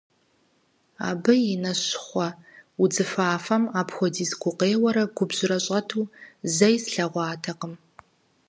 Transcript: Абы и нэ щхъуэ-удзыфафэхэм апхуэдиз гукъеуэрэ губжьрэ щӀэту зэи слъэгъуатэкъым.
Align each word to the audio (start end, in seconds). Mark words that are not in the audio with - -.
Абы 1.09 1.33
и 1.53 1.55
нэ 1.63 1.71
щхъуэ-удзыфафэхэм 1.81 3.63
апхуэдиз 3.79 4.31
гукъеуэрэ 4.41 5.03
губжьрэ 5.15 5.57
щӀэту 5.65 6.03
зэи 6.55 6.75
слъэгъуатэкъым. 6.83 7.73